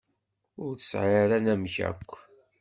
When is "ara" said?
1.23-1.35